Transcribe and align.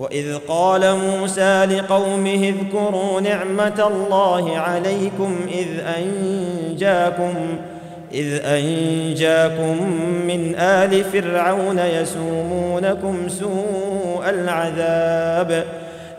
وإذ 0.00 0.38
قال 0.48 0.96
موسى 0.96 1.64
لقومه 1.64 2.54
اذكروا 2.54 3.20
نعمة 3.20 3.86
الله 3.86 4.58
عليكم 4.58 5.36
إذ 5.48 5.68
أنجاكم 5.98 7.34
إذ 8.14 8.44
أنجاكم 8.44 9.76
من 10.26 10.54
آل 10.58 11.04
فرعون 11.04 11.78
يسومونكم 11.78 13.28
سوء 13.28 14.22
العذاب 14.28 15.64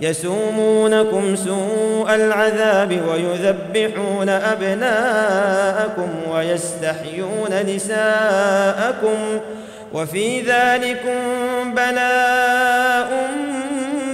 يسومونكم 0.01 1.35
سوء 1.35 2.15
العذاب 2.15 2.99
ويذبحون 3.09 4.29
أبناءكم 4.29 6.09
ويستحيون 6.31 7.75
نساءكم 7.75 9.17
وفي 9.93 10.41
ذلكم 10.41 11.15
بلاء 11.75 13.40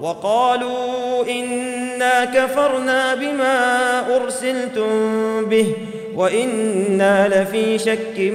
وقالوا 0.00 1.24
إنا 1.28 2.24
كفرنا 2.24 3.14
بما 3.14 4.16
أرسلتم 4.16 4.90
به 5.44 5.74
وإنا 6.16 7.28
لفي 7.28 7.78
شك 7.78 8.32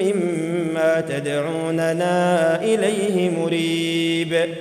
مما 0.00 1.00
تدعوننا 1.00 2.58
إليه 2.62 3.30
مريب. 3.30 4.54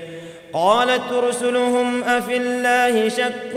قالت 0.53 1.11
رسلهم 1.11 2.03
أفي 2.03 2.37
الله 2.37 3.09
شك 3.09 3.53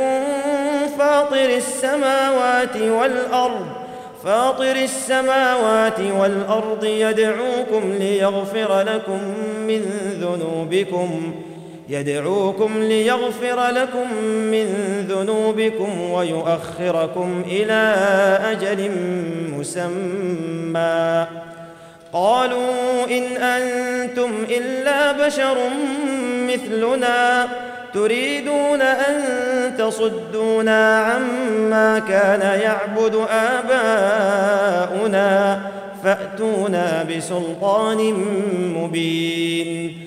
فاطر 0.98 1.56
السماوات 1.56 2.76
والأرض 2.76 3.66
فاطر 4.24 4.76
السماوات 4.76 6.00
والأرض 6.00 6.84
يدعوكم 6.84 7.92
ليغفر 7.98 8.80
لكم 8.80 9.20
من 9.66 9.80
ذنوبكم. 10.20 11.34
يدعوكم 11.88 12.78
ليغفر 12.78 13.68
لكم 13.68 14.14
من 14.24 14.66
ذنوبكم 15.08 16.00
ويؤخركم 16.00 17.44
إلى 17.46 17.96
أجل 18.44 18.90
مسمى. 19.58 21.26
قالوا 22.12 23.04
إن 23.10 23.36
أنتم 23.36 24.30
إلا 24.50 25.26
بشر 25.26 25.58
مثلنا 26.48 27.48
تريدون 27.94 28.82
أن 28.82 29.22
تصدونا 29.78 30.98
عما 31.00 31.98
كان 31.98 32.60
يعبد 32.60 33.14
آباؤنا 33.30 35.26
فأتونا 36.04 37.02
بسلطان 37.02 38.12
مبين. 38.76 40.06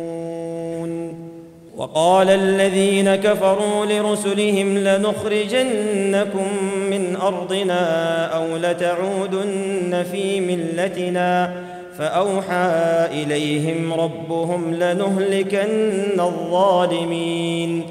وقال 1.81 2.29
الذين 2.29 3.15
كفروا 3.15 3.85
لرسلهم 3.85 4.77
لنخرجنكم 4.77 6.47
من 6.89 7.17
أرضنا 7.21 8.25
أو 8.25 8.57
لتعودن 8.57 10.05
في 10.11 10.41
ملتنا 10.41 11.53
فأوحى 11.97 12.71
إليهم 13.11 13.93
ربهم 13.93 14.73
لنهلكن 14.73 16.19
الظالمين 16.19 17.83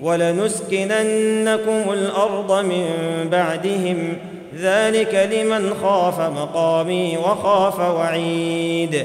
ولنسكننكم 0.00 1.92
الأرض 1.92 2.64
من 2.64 2.84
بعدهم 3.30 4.16
ذلك 4.58 5.28
لمن 5.32 5.74
خاف 5.82 6.20
مقامي 6.20 7.16
وخاف 7.16 7.80
وعيد 7.80 9.04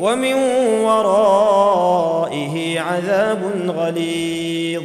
ومن 0.00 0.34
ورائه 0.84 2.80
عذاب 2.80 3.38
غليظ. 3.68 4.82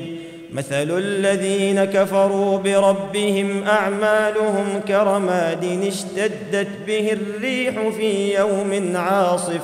مثل 0.54 0.98
الذين 0.98 1.86
كفروا 1.86 2.58
بربهم 2.58 3.64
أعمالهم 3.64 4.82
كرماد 4.88 5.80
اشتدت 5.88 6.68
به 6.88 7.12
الريح 7.14 7.74
في 7.98 8.36
يوم 8.36 8.94
عاصف. 8.96 9.62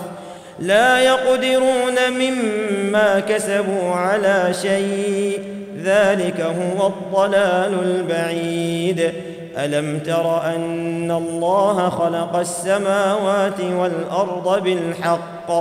لا 0.60 1.00
يقدرون 1.00 1.96
مما 2.10 3.20
كسبوا 3.20 3.92
على 3.92 4.54
شيء. 4.62 5.40
ذلك 5.84 6.42
هو 6.42 6.88
الضلال 6.88 7.74
البعيد. 7.84 9.12
ألم 9.58 10.00
تر 10.00 10.42
أن 10.46 11.12
الله 11.12 11.90
خلق 11.90 12.36
السماوات 12.36 13.62
والأرض 13.62 14.64
بالحق؟ 14.64 15.52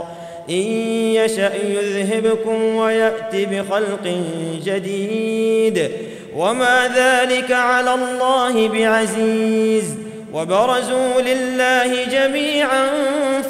إن 0.50 0.54
يشأ 1.14 1.52
يذهبكم 1.54 2.76
ويأت 2.76 3.34
بخلق 3.34 4.22
جديد. 4.64 5.90
وما 6.36 6.90
ذلك 6.96 7.52
على 7.52 7.94
الله 7.94 8.68
بعزيز. 8.68 9.94
وبرزوا 10.34 11.20
لله 11.20 12.04
جميعا 12.04 12.86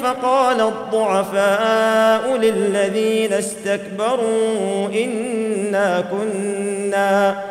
فقال 0.03 0.61
الضعفاء 0.61 2.37
للذين 2.37 3.33
استكبروا 3.33 4.87
إنا 5.03 6.03
كنا 6.11 7.43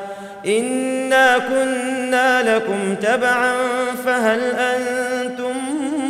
إنا 0.46 1.38
كنا 1.38 1.95
لكم 2.42 2.94
تبعا 3.02 3.54
فهل 4.04 4.40
أنتم 4.40 5.54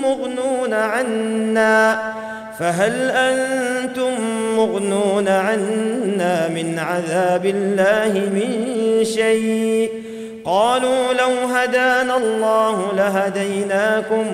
مغنون 0.02 0.74
عنا؟ 0.74 2.12
فهل 2.58 3.10
أنتم 3.10 4.12
مغنون 4.56 5.28
عنا 5.28 6.48
من 6.48 6.78
عذاب 6.78 7.46
الله 7.46 8.12
من 8.12 9.04
شيء؟ 9.04 9.90
قالوا 10.44 11.12
لو 11.12 11.54
هدانا 11.54 12.16
الله 12.16 12.92
لهديناكم 12.96 14.26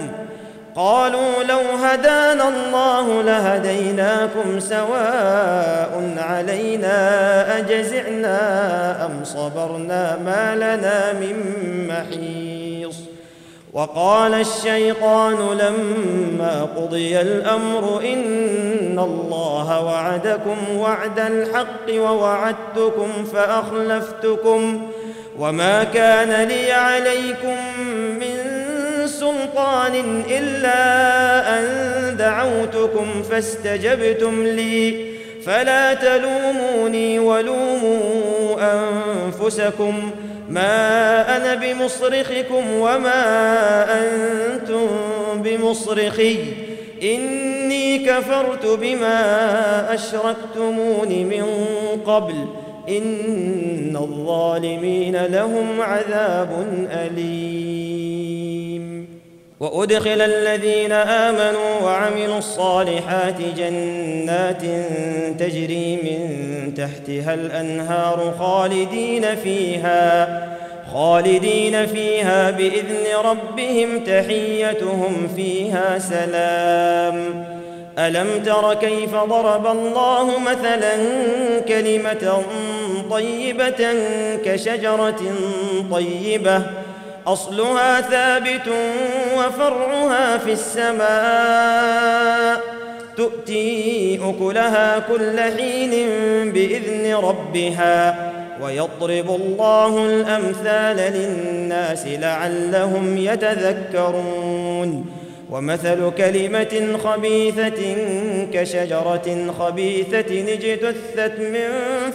قالوا 0.77 1.43
لو 1.49 1.61
هدانا 1.85 2.49
الله 2.49 3.23
لهديناكم 3.23 4.61
سواء 4.61 6.15
علينا 6.19 7.59
أجزعنا 7.59 9.07
أم 9.07 9.25
صبرنا 9.25 10.19
ما 10.25 10.55
لنا 10.55 11.13
من 11.13 11.37
محيص. 11.89 12.97
وقال 13.73 14.35
الشيطان 14.35 15.59
لما 15.59 16.69
قضي 16.77 17.21
الأمر 17.21 18.01
إن 18.05 18.99
الله 18.99 19.85
وعدكم 19.85 20.57
وعد 20.77 21.19
الحق 21.19 21.95
ووعدتكم 21.95 23.25
فأخلفتكم 23.35 24.89
وما 25.39 25.85
كان 25.85 26.49
لي 26.49 26.73
عليكم 26.73 27.57
من 28.21 28.32
سلطان 29.43 30.23
إلا 30.31 30.79
أن 31.59 31.65
دعوتكم 32.17 33.23
فاستجبتم 33.31 34.43
لي. 34.43 35.13
فلا 35.47 35.95
تلوموني 35.95 37.19
ولوموا 37.19 38.57
أنفسكم. 38.61 40.11
ما 40.49 41.37
أنا 41.37 41.55
بمصرخكم 41.55 42.73
وما 42.73 43.23
أنتم 44.01 44.87
بمصرخي. 45.37 46.37
إني 47.03 47.99
كفرت 47.99 48.67
بما 48.67 49.95
أشركتمون 49.95 51.09
من 51.09 51.45
قبل. 52.07 52.35
إن 52.89 53.97
الظالمين 53.97 55.27
لهم 55.27 55.81
عذاب 55.81 56.67
أليم. 56.91 57.92
وأدخل 59.63 60.21
الذين 60.21 60.93
آمنوا 60.93 61.81
وعملوا 61.85 62.39
الصالحات 62.39 63.41
جنات 63.57 64.63
تجري 65.39 65.97
من 65.97 66.75
تحتها 66.75 67.35
الأنهار 67.35 68.35
خالدين 68.39 69.37
فيها 69.37 70.43
خالدين 70.93 71.87
فيها 71.87 72.51
بإذن 72.51 73.07
ربهم 73.25 74.05
تحيتهم 74.05 75.29
فيها 75.37 75.99
سلام. 75.99 77.45
ألم 77.99 78.43
تر 78.45 78.75
كيف 78.75 79.15
ضرب 79.15 79.67
الله 79.67 80.39
مثلا 80.39 80.95
كلمة 81.69 82.43
طيبة 83.11 83.95
كشجرة 84.45 85.23
طيبة 85.91 86.63
أصلها 87.27 88.01
ثابت 88.01 88.69
وفرعها 89.37 90.39
في 90.39 90.53
السماء. 90.53 92.61
تؤتي 93.17 94.21
أكلها 94.25 94.99
كل 94.99 95.41
حين 95.41 95.91
بإذن 96.53 97.15
ربها 97.15 98.33
ويضرب 98.63 99.41
الله 99.41 100.07
الأمثال 100.07 100.97
للناس 100.97 102.07
لعلهم 102.07 103.19
يتذكرون. 103.19 105.07
ومثل 105.51 106.11
كلمة 106.19 106.99
خبيثة 107.05 107.97
كشجرة 108.53 109.53
خبيثة 109.59 110.53
اجتثت 110.53 111.39
من 111.39 111.69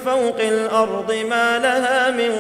فوق 0.05 0.39
الأرض 0.39 1.13
ما 1.29 1.60
لها 1.60 2.12
من 2.12 2.32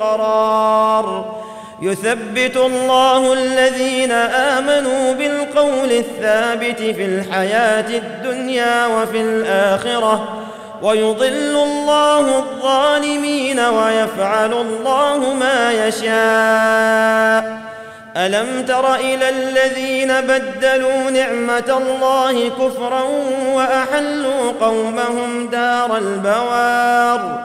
قرار. 0.00 1.37
يثبت 1.82 2.56
الله 2.56 3.32
الذين 3.32 4.12
آمنوا 4.12 5.12
بالقول 5.12 5.92
الثابت 5.92 6.78
في 6.78 7.04
الحياة 7.04 7.98
الدنيا 7.98 8.86
وفي 8.86 9.20
الآخرة 9.20 10.44
ويضل 10.82 11.62
الله 11.62 12.38
الظالمين 12.38 13.60
ويفعل 13.60 14.52
الله 14.52 15.34
ما 15.34 15.72
يشاء. 15.86 17.58
ألم 18.16 18.64
تر 18.68 18.94
إلى 18.94 19.28
الذين 19.28 20.20
بدلوا 20.20 21.10
نعمة 21.10 21.82
الله 21.82 22.48
كفرا 22.48 23.02
وأحلوا 23.52 24.52
قومهم 24.60 25.48
دار 25.52 25.96
البوار؟ 25.96 27.44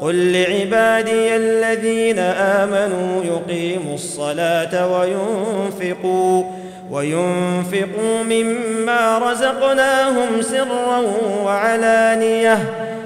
قل 0.00 0.32
لعبادي 0.32 1.36
الذين 1.36 2.18
آمنوا 2.18 3.24
يقيموا 3.24 3.94
الصلاة 3.94 4.98
وينفقوا 4.98 6.44
وينفقوا 6.90 8.22
مما 8.28 9.18
رزقناهم 9.18 10.42
سرا 10.42 11.02
وعلانية 11.44 12.58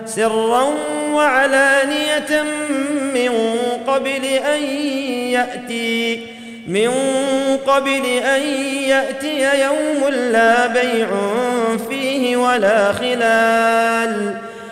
سرا 0.06 0.64
وعلانية 1.12 2.42
من 3.14 3.30
قبل 3.86 4.24
أن 4.24 4.62
يأتي 5.32 6.26
من 6.66 6.90
قبل 7.66 8.06
أن 8.06 8.42
يأتي 8.88 9.62
يوم 9.62 10.08
لا 10.08 10.66
بيع 10.66 11.08
فيه 11.88 12.36
ولا 12.36 12.92
خلال 12.92 14.49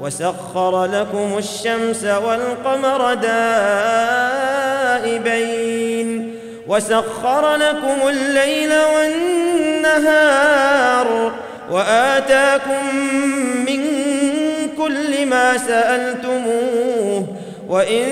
وسخر 0.00 0.84
لكم 0.84 1.38
الشمس 1.38 2.04
والقمر 2.04 3.14
دائبين 5.04 6.34
وسخر 6.68 7.56
لكم 7.56 8.08
الليل 8.08 8.72
والنهار 9.82 11.32
وآتاكم 11.70 12.96
من 13.66 13.84
كل 14.78 15.26
ما 15.26 15.58
سألتموه 15.58 17.26
وإن 17.68 18.04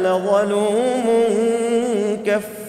لظلوم 0.03 1.05
كفار 2.25 2.58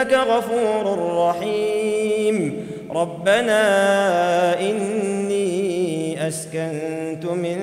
فإنك 0.00 0.12
غفور 0.12 1.14
رحيم. 1.28 2.66
ربنا 2.94 3.60
إني 4.60 6.28
أسكنت 6.28 7.24
من 7.24 7.58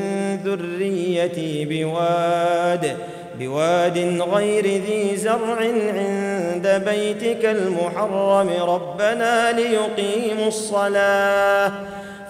ذريتي 0.45 1.65
بواد 1.65 2.95
بواد 3.39 3.97
غير 4.33 4.65
ذي 4.65 5.15
زرع 5.15 5.57
عند 5.93 6.83
بيتك 6.89 7.45
المحرم. 7.45 8.49
ربنا 8.61 9.51
ليقيموا 9.51 10.47
الصلاة 10.47 11.71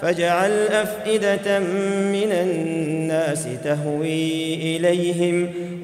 فاجعل 0.01 0.67
أفئدة 0.67 1.59
من 1.59 2.31
الناس 2.31 3.47
تهوي 3.63 4.53
إليهم. 4.53 5.49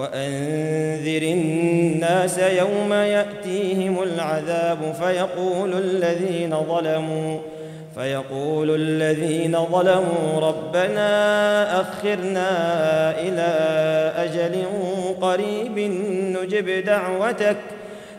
وأنذر 0.00 1.22
الناس 1.22 2.38
يوم 2.38 2.92
يأتيهم 2.92 4.02
العذاب 4.02 4.94
فيقول 5.02 5.72
الذين 5.74 6.56
ظلموا 6.68 7.38
فيقول 7.94 8.74
الذين 8.74 9.58
ظلموا 9.72 10.40
ربنا 10.40 11.80
أخرنا 11.80 12.50
إلى 13.20 13.50
أجل 14.16 14.64
قريب 15.20 15.78
نجب 16.38 16.84
دعوتك 16.84 17.56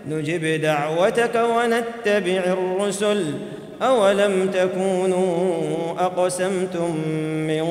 نجب 0.07 0.61
دعوتك 0.61 1.35
ونتبع 1.35 2.41
الرسل. 2.45 3.23
أولم 3.81 4.51
تكونوا 4.53 5.61
أقسمتم 5.99 6.95
من 7.47 7.65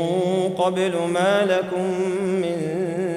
قبل 0.59 0.93
ما 1.13 1.47
لكم 1.49 1.85
من 2.23 2.90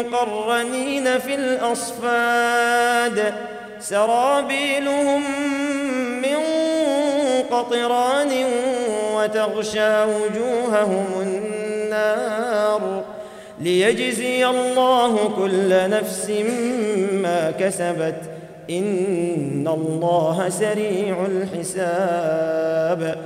مقرنين 0.00 1.18
في 1.18 1.34
الأصفاد. 1.34 3.34
سرابيلهم 3.80 5.22
قطران 7.50 8.30
وتغشى 9.14 10.04
وجوههم 10.04 11.06
النار. 11.22 13.04
ليجزي 13.60 14.46
الله 14.46 15.32
كل 15.36 15.90
نفس 15.90 16.30
ما 17.12 17.52
كسبت. 17.60 18.16
إن 18.70 19.68
الله 19.68 20.48
سريع 20.48 21.26
الحساب. 21.26 23.18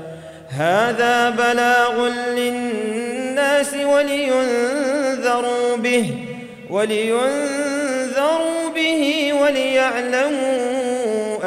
هذا 0.49 1.31
بلاغ 1.31 2.09
للناس 2.37 3.75
ولينذروا 3.75 5.76
به. 5.76 6.34
ولينذروا 6.75 8.69
به 8.75 9.33
وليعلموا 9.43 10.59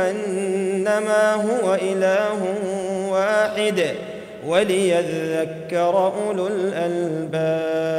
أنما 0.09 1.33
هو 1.33 1.75
إله 1.75 2.39
واحد 3.09 3.95
وليذكر 4.45 6.13
أولو 6.27 6.47
الألباب. 6.47 7.97